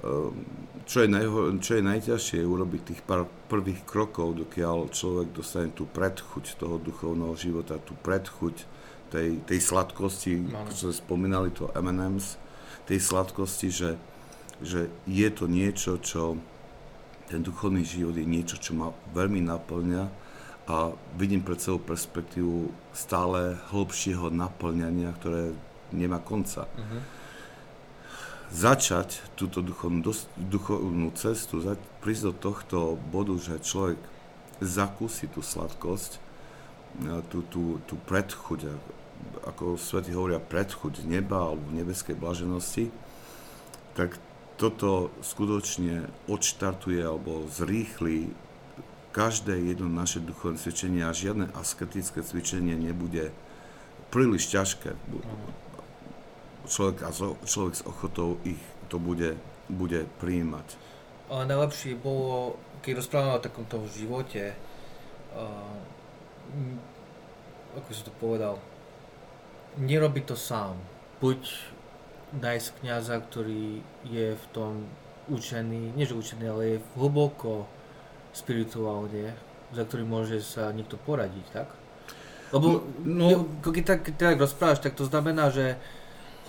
Ehm, 0.00 0.42
čo 0.88 1.04
je, 1.04 1.08
najho, 1.12 1.54
čo 1.60 1.78
je 1.78 1.82
najťažšie 1.84 2.36
je 2.42 2.48
urobiť 2.48 2.80
tých 2.82 3.02
pár 3.04 3.28
prvých 3.46 3.84
krokov, 3.86 4.34
dokiaľ 4.34 4.90
človek 4.90 5.28
dostane 5.30 5.70
tú 5.70 5.86
predchuť 5.86 6.56
toho 6.58 6.80
duchovného 6.80 7.36
života, 7.38 7.78
tú 7.78 7.94
predchuť 8.00 8.66
tej, 9.14 9.44
tej 9.44 9.60
sladkosti, 9.60 10.50
ako 10.50 10.72
sme 10.72 10.92
spomínali, 10.94 11.48
to 11.54 11.70
M&M's, 11.76 12.40
tej 12.88 12.98
sladkosti, 12.98 13.68
že, 13.70 13.90
že 14.58 14.90
je 15.06 15.28
to 15.30 15.46
niečo, 15.46 16.00
čo 16.02 16.40
ten 17.30 17.46
duchovný 17.46 17.86
život 17.86 18.18
je 18.18 18.26
niečo, 18.26 18.58
čo 18.58 18.74
ma 18.74 18.90
veľmi 19.14 19.44
naplňa 19.46 20.19
a 20.70 20.94
vidím 21.18 21.42
pred 21.42 21.58
sebou 21.58 21.82
perspektívu 21.82 22.70
stále 22.94 23.58
hĺbšieho 23.74 24.30
naplňania, 24.30 25.10
ktoré 25.18 25.50
nemá 25.90 26.22
konca. 26.22 26.70
Uh-huh 26.78 27.02
začať 28.50 29.22
túto 29.38 29.62
duchovnú, 29.62 30.02
duchovnú 30.36 31.14
cestu, 31.14 31.62
prísť 32.02 32.22
do 32.26 32.34
tohto 32.34 32.78
bodu, 32.98 33.38
že 33.38 33.62
človek 33.62 33.98
zakúsi 34.58 35.30
tú 35.30 35.40
sladkosť, 35.40 36.18
e, 36.18 37.22
tú, 37.30 37.46
tú, 37.46 37.78
tú 37.86 37.94
predchuť, 38.10 38.60
ako 39.46 39.78
svety 39.78 40.10
hovoria 40.12 40.42
predchuť 40.42 41.06
neba 41.06 41.54
alebo 41.54 41.62
nebeskej 41.70 42.18
blaženosti, 42.18 42.90
tak 43.94 44.18
toto 44.58 45.14
skutočne 45.24 46.10
odštartuje 46.28 47.00
alebo 47.00 47.48
zrýchli 47.48 48.28
každé 49.10 49.58
jedno 49.58 49.90
naše 49.90 50.22
duchovné 50.22 50.58
cvičenie 50.58 51.02
a 51.02 51.10
žiadne 51.10 51.50
asketické 51.58 52.22
cvičenie 52.22 52.78
nebude 52.78 53.34
príliš 54.10 54.50
ťažké 54.50 54.94
človek, 56.66 57.02
a 57.02 57.10
človek 57.46 57.74
s 57.74 57.82
ochotou 57.86 58.38
ich 58.46 58.60
to 58.90 58.98
bude, 58.98 59.38
bude 59.70 60.06
prijímať. 60.22 60.78
Ale 61.30 61.46
najlepšie 61.46 61.94
bolo, 61.98 62.58
keď 62.82 63.02
rozprávame 63.02 63.38
o 63.38 63.42
takomto 63.42 63.78
živote, 63.90 64.54
uh, 65.34 65.78
ako 67.78 67.88
som 67.94 68.04
to 68.10 68.14
povedal, 68.18 68.58
nerobiť 69.78 70.24
to 70.26 70.36
sám. 70.38 70.74
Buď 71.22 71.46
nájsť 72.34 72.68
kniaza, 72.82 73.22
ktorý 73.22 73.82
je 74.06 74.34
v 74.34 74.44
tom 74.50 74.86
učený, 75.30 75.94
nie 75.94 76.06
že 76.06 76.18
učený, 76.18 76.44
ale 76.50 76.62
je 76.66 76.86
hlboko 76.98 77.70
spirituálne, 78.32 79.34
za 79.74 79.82
ktorý 79.86 80.04
môže 80.06 80.42
sa 80.42 80.70
niekto 80.70 80.98
poradiť, 80.98 81.46
tak? 81.50 81.68
Lebo 82.50 82.82
no, 83.06 83.46
no, 83.46 83.62
keď 83.62 83.84
tak, 83.86 84.00
keď 84.10 84.14
tak 84.34 84.42
rozprávaš, 84.42 84.82
tak 84.82 84.98
to 84.98 85.06
znamená, 85.06 85.54
že 85.54 85.78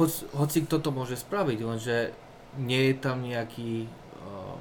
hoc, 0.01 0.09
hoci 0.33 0.65
kto 0.65 0.81
to 0.81 0.89
môže 0.89 1.21
spraviť, 1.21 1.59
lenže 1.61 1.97
nie 2.57 2.91
je 2.91 2.95
tam 2.97 3.21
nejaký, 3.21 3.85
uh, 4.17 4.57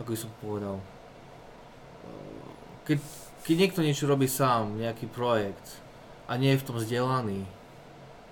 ako 0.00 0.08
by 0.08 0.18
som 0.18 0.30
povedal, 0.40 0.76
uh, 0.80 2.48
keď, 2.88 2.98
keď 3.44 3.54
niekto 3.60 3.80
niečo 3.84 4.08
robí 4.08 4.24
sám, 4.24 4.80
nejaký 4.80 5.04
projekt 5.12 5.80
a 6.26 6.40
nie 6.40 6.56
je 6.56 6.60
v 6.64 6.66
tom 6.66 6.76
vzdelaný, 6.80 7.44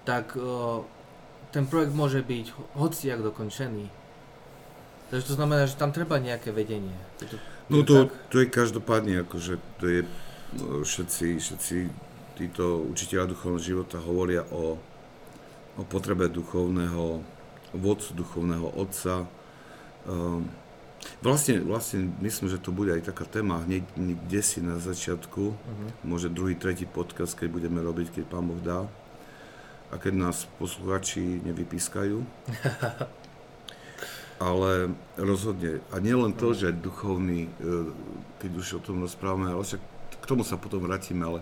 tak 0.08 0.32
uh, 0.40 0.80
ten 1.52 1.68
projekt 1.68 1.92
môže 1.92 2.24
byť 2.24 2.76
hociak 2.80 3.20
dokončený. 3.20 3.92
Takže 5.08 5.24
to 5.24 5.34
znamená, 5.40 5.64
že 5.64 5.80
tam 5.80 5.92
treba 5.92 6.20
nejaké 6.20 6.52
vedenie. 6.52 6.92
Je 7.24 7.32
to, 7.32 7.36
no 7.72 7.80
to, 7.80 8.12
to 8.28 8.44
je 8.44 8.46
každopádne, 8.52 9.24
akože 9.24 9.56
to 9.80 9.84
je, 9.88 10.00
no, 10.60 10.84
všetci, 10.84 11.40
všetci 11.40 11.76
títo 12.36 12.84
učiteľa 12.86 13.32
duchovného 13.32 13.62
života 13.62 13.96
hovoria 13.98 14.44
o 14.52 14.76
o 15.78 15.86
potrebe 15.86 16.26
duchovného 16.26 17.22
vodcu, 17.72 18.10
duchovného 18.14 18.66
otca. 18.74 19.30
Um, 20.02 20.50
vlastne, 21.22 21.62
vlastne 21.62 22.10
myslím, 22.18 22.50
že 22.50 22.58
to 22.58 22.74
bude 22.74 22.90
aj 22.90 23.06
taká 23.06 23.22
téma 23.24 23.62
hneď 23.62 23.86
kde 23.94 24.40
si 24.42 24.58
na 24.58 24.82
začiatku, 24.82 25.54
uh-huh. 25.54 25.88
môže 26.02 26.26
druhý, 26.26 26.58
tretí 26.58 26.84
podcast, 26.84 27.38
keď 27.38 27.54
budeme 27.54 27.78
robiť, 27.78 28.18
keď 28.18 28.24
Pán 28.26 28.50
Boh 28.50 28.58
dá. 28.58 28.90
A 29.88 29.96
keď 29.96 30.20
nás 30.20 30.44
posluchači 30.58 31.40
nevypískajú. 31.46 32.20
ale 34.38 34.94
rozhodne. 35.18 35.82
A 35.90 35.98
nielen 35.98 36.34
to, 36.34 36.54
že 36.54 36.70
duchovný, 36.70 37.50
e, 37.50 37.50
keď 38.38 38.50
už 38.54 38.66
o 38.78 38.84
tom 38.84 39.02
rozprávame, 39.02 39.50
ale 39.50 39.66
však 39.66 39.82
k 40.22 40.24
tomu 40.26 40.46
sa 40.46 40.54
potom 40.54 40.86
vrátime, 40.86 41.26
ale 41.26 41.40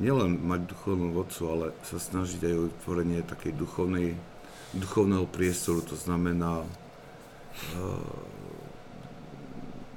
nielen 0.00 0.40
mať 0.40 0.64
duchovnú 0.72 1.12
vodcu, 1.12 1.42
ale 1.48 1.66
sa 1.84 2.00
snažiť 2.00 2.40
aj 2.48 2.54
o 2.56 2.66
vytvorenie 2.72 3.20
takej 3.26 3.52
duchovnej, 3.52 4.16
duchovného 4.72 5.26
priestoru, 5.28 5.80
to 5.80 5.96
znamená 5.96 6.62
uh, 6.62 8.20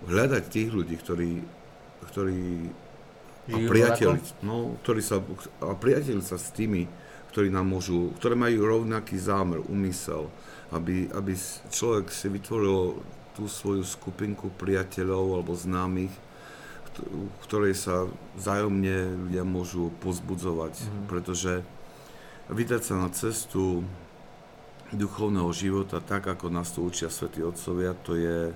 hľadať 0.09 0.43
tých 0.47 0.69
ľudí, 0.73 0.95
ktorí, 0.97 1.31
ktorí 2.09 2.41
a 3.51 3.57
priateľi, 3.57 4.19
no, 4.45 4.77
ktorí 4.85 5.01
sa, 5.03 5.19
a 5.59 5.73
priateľi 5.75 6.23
sa 6.23 6.37
s 6.39 6.53
tými, 6.53 6.87
ktorí 7.31 7.47
nám 7.47 7.67
môžu, 7.71 8.11
ktoré 8.19 8.35
majú 8.35 8.67
rovnaký 8.67 9.15
zámer, 9.15 9.63
úmysel, 9.71 10.27
aby, 10.75 11.07
aby 11.15 11.33
človek 11.71 12.11
si 12.11 12.27
vytvoril 12.27 12.99
tú 13.35 13.47
svoju 13.47 13.87
skupinku 13.87 14.51
priateľov 14.59 15.39
alebo 15.39 15.55
známych, 15.55 16.11
v 17.01 17.35
ktorej 17.47 17.73
sa 17.79 18.03
vzájomne 18.35 19.31
ľudia 19.31 19.47
môžu 19.47 19.95
pozbudzovať, 20.03 20.75
mm. 20.75 21.03
pretože 21.07 21.63
vydať 22.51 22.81
sa 22.83 22.95
na 22.99 23.07
cestu 23.15 23.87
duchovného 24.91 25.47
života 25.55 26.03
tak, 26.03 26.27
ako 26.27 26.51
nás 26.51 26.75
to 26.75 26.83
učia 26.83 27.07
svätí 27.07 27.39
Otcovia, 27.39 27.95
to 28.03 28.19
je, 28.19 28.51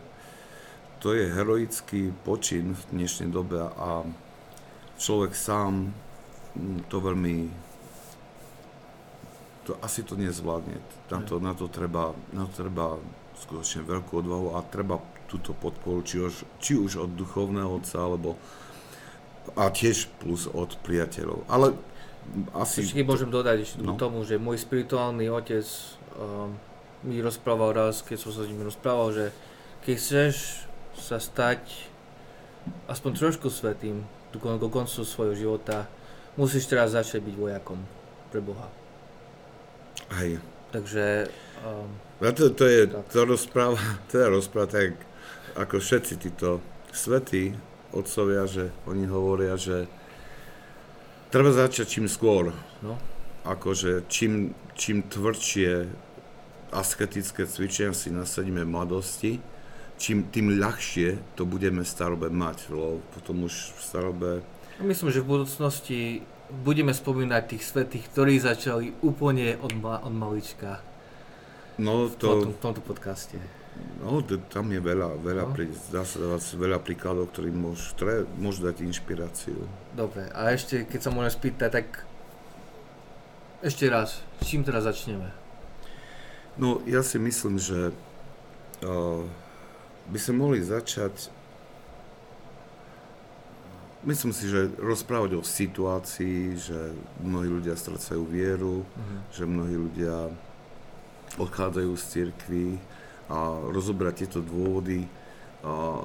to 1.00 1.16
je 1.16 1.32
heroický 1.32 2.12
počin 2.28 2.76
v 2.76 2.82
dnešnej 2.92 3.32
dobe 3.32 3.64
a 3.64 4.04
človek 5.00 5.32
sám 5.32 5.96
to 6.92 7.00
veľmi 7.00 7.48
to 9.66 9.74
asi 9.82 10.06
to 10.06 10.14
nezvládne. 10.14 10.78
Na 11.10 11.20
to, 11.26 11.42
na 11.42 11.54
to, 11.58 11.66
treba, 11.66 12.14
na 12.32 12.46
to 12.46 12.54
treba 12.66 13.02
skutočne 13.42 13.84
veľkú 13.84 14.22
odvahu 14.22 14.48
a 14.56 14.64
treba 14.64 15.02
túto 15.26 15.58
podporu, 15.58 16.06
či 16.06 16.22
už, 16.22 16.34
či 16.62 16.78
už 16.78 17.02
od 17.02 17.12
duchovného 17.18 17.82
otca, 17.82 17.98
alebo 17.98 18.38
a 19.54 19.70
tiež 19.70 20.10
plus 20.22 20.50
od 20.50 20.74
priateľov. 20.82 21.46
Ale 21.50 21.78
asi... 22.58 22.86
Ešte 22.86 23.06
môžem 23.06 23.30
dodať 23.30 23.58
ešte 23.62 23.86
no. 23.86 23.98
tomu, 23.98 24.26
že 24.26 24.42
môj 24.42 24.58
spirituálny 24.58 25.30
otec 25.30 25.66
um, 26.18 26.58
mi 27.06 27.22
rozprával 27.22 27.74
raz, 27.74 28.02
keď 28.02 28.18
som 28.18 28.32
sa 28.34 28.42
s 28.46 28.50
ním 28.50 28.66
rozprával, 28.66 29.14
že 29.14 29.26
keď 29.86 29.96
chceš 30.02 30.66
sa 30.98 31.22
stať 31.22 31.62
aspoň 32.90 33.12
trošku 33.14 33.54
svetým 33.54 34.02
do 34.34 34.68
koncu 34.74 35.06
svojho 35.06 35.36
života, 35.38 35.86
musíš 36.34 36.66
teraz 36.66 36.98
začať 36.98 37.22
byť 37.22 37.36
vojakom 37.38 37.80
pre 38.34 38.42
Boha. 38.42 38.85
Hej. 40.14 40.38
Takže... 40.72 41.28
Um, 41.66 41.90
no 42.22 42.32
to, 42.32 42.50
to 42.50 42.66
je, 42.68 42.88
tak. 42.88 43.08
to 43.10 43.26
rozpráva, 43.26 43.80
teda 44.12 44.30
rozpráva 44.30 44.68
tak 44.68 44.94
ako 45.56 45.80
všetci 45.80 46.14
títo 46.20 46.60
svetí 46.92 47.56
otcovia, 47.96 48.44
že 48.46 48.76
oni 48.86 49.08
hovoria, 49.08 49.56
že 49.56 49.88
treba 51.32 51.56
začať 51.56 51.88
čím 51.88 52.08
skôr. 52.12 52.52
No. 52.84 53.00
Akože 53.48 54.04
čím, 54.12 54.52
čím 54.76 55.06
tvrdšie 55.06 55.88
asketické 56.76 57.48
cvičenia 57.48 57.96
si 57.96 58.12
nasadíme 58.12 58.68
mladosti, 58.68 59.40
čím 59.96 60.28
tým 60.28 60.60
ľahšie 60.60 61.40
to 61.40 61.48
budeme 61.48 61.86
v 61.86 61.88
starobe 61.88 62.28
mať, 62.28 62.68
lebo 62.68 63.00
potom 63.16 63.48
už 63.48 63.54
v 63.54 63.80
starobe... 63.80 64.30
Myslím, 64.84 65.08
že 65.08 65.24
v 65.24 65.32
budúcnosti 65.40 66.00
budeme 66.50 66.94
spomínať 66.94 67.44
tých 67.56 67.64
svetých, 67.66 68.06
ktorí 68.14 68.38
začali 68.38 68.94
úplne 69.02 69.58
od, 69.62 69.74
ma, 69.78 70.02
od 70.02 70.14
malička. 70.14 70.82
No 71.82 72.08
to... 72.08 72.28
V, 72.28 72.52
tom, 72.52 72.52
v 72.54 72.60
tomto 72.62 72.82
podcaste. 72.86 73.38
No, 74.00 74.24
tam 74.24 74.72
je 74.72 74.80
veľa, 74.80 75.20
veľa, 75.20 75.44
no. 75.50 75.52
pri, 75.52 75.68
dá 75.92 76.08
sa 76.08 76.24
dávať 76.24 76.56
veľa 76.56 76.80
príkladov, 76.80 77.32
môžu, 77.52 77.92
ktoré 77.96 78.24
môžu 78.40 78.72
dať 78.72 78.88
inšpiráciu. 78.88 79.68
Dobre, 79.92 80.32
a 80.32 80.56
ešte, 80.56 80.88
keď 80.88 81.00
sa 81.00 81.10
môžem 81.12 81.34
spýtať, 81.36 81.70
tak 81.84 81.88
ešte 83.60 83.92
raz, 83.92 84.24
s 84.40 84.44
čím 84.48 84.64
teraz 84.64 84.88
začneme? 84.88 85.28
No, 86.56 86.80
ja 86.88 87.04
si 87.04 87.20
myslím, 87.20 87.60
že 87.60 87.92
uh, 87.92 89.24
by 90.08 90.20
sme 90.22 90.40
mohli 90.40 90.60
začať 90.64 91.35
Myslím 94.06 94.38
si, 94.38 94.46
že 94.46 94.70
rozprávať 94.78 95.34
o 95.38 95.42
situácii, 95.42 96.62
že 96.62 96.94
mnohí 97.26 97.50
ľudia 97.50 97.74
strácajú 97.74 98.22
vieru, 98.30 98.86
uh-huh. 98.86 99.20
že 99.34 99.50
mnohí 99.50 99.74
ľudia 99.74 100.30
odchádzajú 101.42 101.92
z 101.98 102.04
cirkvy, 102.06 102.78
a 103.30 103.58
rozobrať 103.74 104.26
tieto 104.26 104.40
dôvody. 104.42 105.06
A 105.66 105.98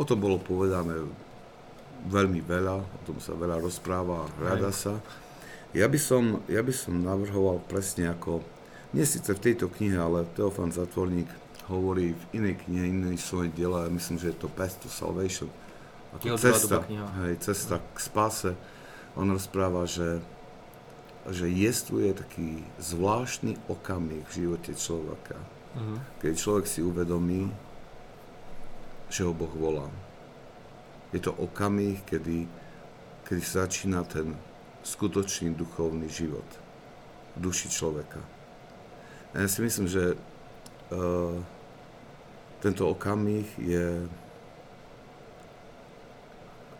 o 0.00 0.04
tom 0.08 0.18
bolo 0.18 0.40
povedané 0.40 0.96
veľmi 2.08 2.40
veľa, 2.40 2.76
o 2.80 3.00
tom 3.04 3.20
sa 3.20 3.36
veľa 3.36 3.60
rozpráva, 3.60 4.26
hľada 4.40 4.72
sa. 4.72 4.96
Ja 5.72 5.88
by, 5.88 5.98
som, 6.00 6.40
ja 6.48 6.60
by 6.60 6.72
som 6.72 7.00
navrhoval 7.00 7.60
presne 7.68 8.12
ako, 8.12 8.44
nie 8.92 9.04
síce 9.08 9.32
v 9.32 9.40
tejto 9.40 9.72
knihe, 9.72 9.96
ale 9.96 10.28
Teofan 10.36 10.72
Zatvorník 10.72 11.28
hovorí 11.68 12.12
v 12.12 12.24
inej 12.36 12.60
knihe, 12.64 12.84
inej 12.92 13.20
svojej 13.24 13.52
diela, 13.52 13.88
ja 13.88 13.90
myslím, 13.92 14.20
že 14.20 14.32
je 14.32 14.36
to 14.36 14.52
Path 14.52 14.76
to 14.84 14.88
Salvation, 14.92 15.48
ako 16.12 16.36
cesta, 16.36 16.76
hej, 17.24 17.34
cesta 17.40 17.76
k 17.80 17.96
spáse. 17.98 18.52
On 19.16 19.28
rozpráva, 19.28 19.84
že, 19.88 20.20
že 21.28 21.48
jestuje 21.48 22.12
taký 22.12 22.64
zvláštny 22.80 23.56
okamih 23.68 24.24
v 24.28 24.32
živote 24.32 24.72
človeka, 24.76 25.36
Uh-huh. 25.72 25.98
Keď 26.20 26.32
človek 26.36 26.66
si 26.68 26.84
uvedomí, 26.84 27.48
že 29.08 29.24
ho 29.24 29.32
Boh 29.32 29.52
volá. 29.56 29.88
Je 31.12 31.20
to 31.20 31.32
okamih, 31.32 32.00
kedy, 32.04 32.48
kedy 33.24 33.40
začína 33.40 34.04
ten 34.04 34.36
skutočný 34.84 35.52
duchovný 35.56 36.08
život 36.08 36.44
duši 37.36 37.72
človeka. 37.72 38.20
A 39.32 39.44
ja 39.44 39.48
si 39.48 39.64
myslím, 39.64 39.88
že 39.88 40.16
uh, 40.92 41.36
tento 42.60 42.88
okamih 42.88 43.48
je... 43.56 44.04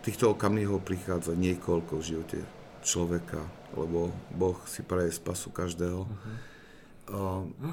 Týchto 0.03 0.35
okamihov 0.35 0.83
prichádza 0.83 1.31
niekoľko 1.31 1.93
v 1.97 2.03
živote 2.03 2.39
človeka, 2.83 3.39
lebo 3.71 4.11
Boh 4.35 4.59
si 4.67 4.83
praje 4.83 5.15
spasu 5.15 5.49
každého. 5.55 6.03
Uh-huh 6.03 6.53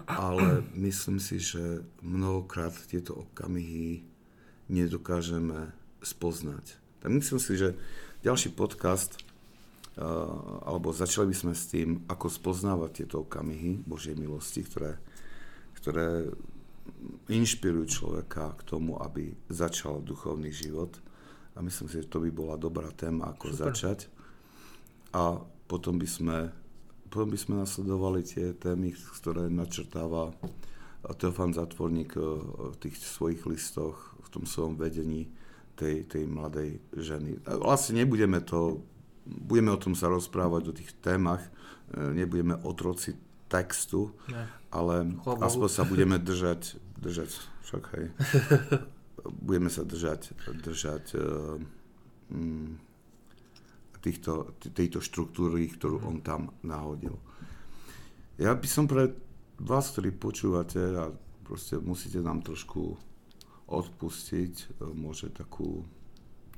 ale 0.07 0.67
myslím 0.75 1.23
si, 1.23 1.39
že 1.39 1.87
mnohokrát 2.03 2.75
tieto 2.91 3.27
okamihy 3.27 4.03
nedokážeme 4.67 5.71
spoznať. 6.03 6.79
Tak 7.01 7.11
myslím 7.15 7.39
si, 7.39 7.53
že 7.55 7.79
ďalší 8.27 8.53
podcast, 8.53 9.19
alebo 10.67 10.91
začali 10.91 11.31
by 11.31 11.37
sme 11.37 11.55
s 11.55 11.71
tým, 11.71 12.03
ako 12.11 12.27
spoznávať 12.31 13.05
tieto 13.05 13.23
okamihy 13.27 13.83
Božej 13.87 14.19
milosti, 14.19 14.67
ktoré, 14.67 14.99
ktoré 15.79 16.31
inšpirujú 17.31 17.87
človeka 17.87 18.59
k 18.59 18.63
tomu, 18.67 18.99
aby 18.99 19.35
začal 19.47 20.03
duchovný 20.03 20.51
život. 20.51 20.99
A 21.61 21.65
myslím 21.65 21.93
si, 21.93 22.01
že 22.01 22.09
to 22.09 22.25
by 22.25 22.33
bola 22.33 22.57
dobrá 22.57 22.89
téma, 22.89 23.37
ako 23.37 23.53
Super. 23.53 23.61
začať. 23.69 24.09
A 25.13 25.45
potom 25.69 26.01
by 26.01 26.09
sme 26.09 26.39
potom 27.11 27.35
by 27.35 27.39
sme 27.43 27.55
nasledovali 27.61 28.23
tie 28.23 28.55
témy, 28.55 28.95
ktoré 28.95 29.51
načrtáva 29.51 30.31
Teofan 31.19 31.53
Zatvorník 31.53 32.15
eh, 32.17 32.25
v 32.71 32.77
tých 32.81 32.97
svojich 32.97 33.45
listoch, 33.45 34.15
v 34.23 34.29
tom 34.31 34.47
svojom 34.47 34.79
vedení 34.79 35.27
tej, 35.75 36.07
tej 36.07 36.25
mladej 36.31 36.79
ženy. 36.95 37.43
Vlastne 37.45 38.07
nebudeme 38.07 38.39
to, 38.41 38.81
budeme 39.27 39.75
o 39.75 39.81
tom 39.83 39.99
sa 39.99 40.07
rozprávať 40.07 40.63
o 40.71 40.77
tých 40.77 40.95
témach, 41.03 41.43
eh, 41.93 42.15
nebudeme 42.15 42.57
otroci 42.63 43.19
textu, 43.51 44.15
ne. 44.31 44.47
ale 44.71 45.19
Chlobohu. 45.27 45.43
aspoň 45.43 45.69
sa 45.69 45.83
budeme 45.83 46.17
držať, 46.23 46.79
držať, 47.03 47.35
však 47.67 47.83
hej, 47.99 48.07
budeme 49.29 49.69
sa 49.69 49.85
držať, 49.85 50.33
držať 50.65 51.05
uh, 51.17 51.57
mm, 52.33 52.91
týchto, 54.01 54.57
tejto 54.73 55.05
štruktúry, 55.05 55.69
ktorú 55.69 56.01
on 56.09 56.25
tam 56.25 56.57
nahodil. 56.65 57.21
Ja 58.41 58.57
by 58.57 58.69
som 58.69 58.89
pre 58.89 59.13
vás, 59.61 59.93
ktorí 59.93 60.17
počúvate 60.17 60.81
a 60.97 61.13
proste 61.45 61.77
musíte 61.77 62.25
nám 62.25 62.41
trošku 62.41 62.97
odpustiť, 63.69 64.55
e, 64.57 64.67
môže 64.97 65.29
takú 65.31 65.85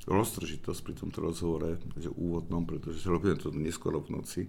roztržitosť 0.06 0.80
pri 0.82 0.94
tomto 0.98 1.18
rozhovore, 1.22 1.78
že 1.98 2.10
úvodnom, 2.10 2.66
pretože 2.66 3.06
robíme 3.06 3.38
to 3.38 3.54
neskoro 3.54 4.02
v 4.02 4.18
noci, 4.18 4.40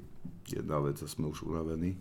jedna 0.50 0.82
vec 0.82 1.02
a 1.02 1.10
sme 1.10 1.30
už 1.30 1.46
unavení. 1.46 1.98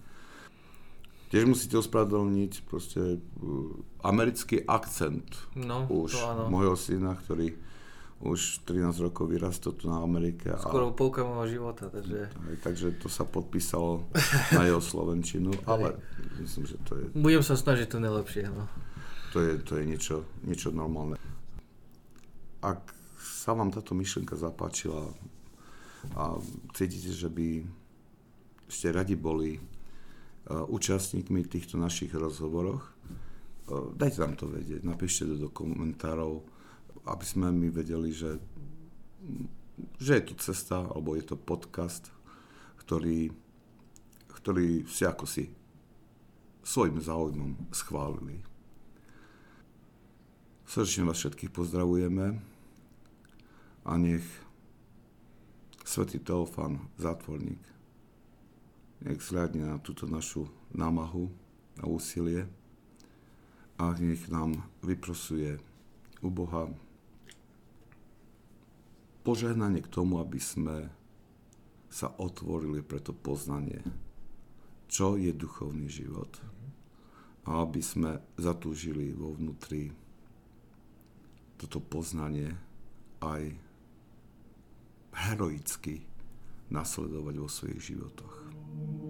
Tiež 1.32 1.48
musíte 1.48 1.80
ospravedlniť 1.80 2.68
proste 2.68 3.16
uh, 3.16 3.72
americký 4.04 4.60
akcent 4.68 5.32
no, 5.56 5.88
už 5.88 6.20
môjho 6.52 6.76
syna, 6.76 7.16
ktorý 7.16 7.56
už 8.22 8.68
13 8.68 9.08
rokov 9.10 9.32
vyrastol 9.32 9.74
tu 9.74 9.88
na 9.88 10.04
Amerike. 10.04 10.52
Skoro 10.54 10.92
a, 10.92 10.94
polka 10.94 11.24
môjho 11.24 11.58
života, 11.58 11.90
takže... 11.90 12.30
Aj, 12.30 12.56
takže 12.62 12.94
to 13.00 13.08
sa 13.10 13.26
podpísalo 13.26 14.06
na 14.54 14.62
jeho 14.68 14.78
Slovenčinu, 14.78 15.50
ale 15.72 15.98
myslím, 16.38 16.68
že 16.68 16.76
to 16.86 17.00
je... 17.00 17.04
Budem 17.16 17.42
sa 17.42 17.58
snažiť 17.58 17.88
to 17.90 17.98
najlepšie, 17.98 18.46
no. 18.52 18.70
To 19.34 19.42
je, 19.42 19.58
to 19.64 19.80
je 19.80 19.84
niečo, 19.88 20.16
niečo 20.46 20.70
normálne. 20.70 21.18
Ak 22.62 22.94
sa 23.18 23.56
vám 23.56 23.74
táto 23.74 23.96
myšlienka 23.96 24.38
zapáčila 24.38 25.10
a 26.14 26.38
cítite, 26.78 27.10
že 27.10 27.26
by 27.26 27.64
ste 28.70 28.94
radi 28.94 29.18
boli 29.18 29.58
účastníkmi 30.50 31.46
týchto 31.46 31.78
našich 31.78 32.10
rozhovoroch, 32.14 32.82
uh, 32.82 33.94
dajte 33.94 34.18
nám 34.22 34.34
to 34.34 34.50
vedieť, 34.50 34.82
napíšte 34.82 35.28
to 35.28 35.36
do 35.38 35.48
komentárov, 35.50 36.42
aby 37.06 37.24
sme 37.26 37.50
my 37.50 37.68
vedeli, 37.70 38.14
že, 38.14 38.38
že 39.98 40.18
je 40.18 40.24
to 40.30 40.34
cesta, 40.38 40.86
alebo 40.86 41.14
je 41.18 41.24
to 41.26 41.36
podcast, 41.38 42.10
ktorý, 42.82 43.30
ktorý 44.30 44.86
si 44.86 45.02
ako 45.06 45.26
si 45.26 45.50
svojim 46.62 47.02
záujmom 47.02 47.74
schválili. 47.74 48.38
Srdečne 50.66 51.10
vás 51.10 51.18
všetkých 51.18 51.52
pozdravujeme 51.52 52.38
a 53.82 53.92
nech 53.98 54.24
Svetý 55.82 56.22
Teofan, 56.22 56.78
zátvorník, 56.96 57.60
nech 59.02 59.20
zhľadne 59.22 59.66
na 59.66 59.78
túto 59.82 60.06
našu 60.06 60.46
námahu 60.70 61.26
a 61.82 61.90
úsilie 61.90 62.46
a 63.78 63.94
nech 63.98 64.30
nám 64.30 64.62
vyprosuje 64.82 65.58
u 66.22 66.28
Boha 66.30 66.70
požehnanie 69.26 69.82
k 69.82 69.90
tomu, 69.90 70.22
aby 70.22 70.38
sme 70.38 70.90
sa 71.90 72.10
otvorili 72.14 72.80
pre 72.80 73.02
to 73.02 73.12
poznanie, 73.14 73.82
čo 74.86 75.18
je 75.18 75.34
duchovný 75.34 75.90
život 75.90 76.30
a 77.42 77.66
aby 77.66 77.82
sme 77.82 78.22
zatúžili 78.38 79.10
vo 79.12 79.34
vnútri 79.34 79.90
toto 81.58 81.78
poznanie 81.82 82.54
aj 83.22 83.54
heroicky 85.14 86.02
nasledovať 86.70 87.34
vo 87.38 87.48
svojich 87.50 87.94
životoch. 87.94 88.41
Mm-hmm. 88.74 89.01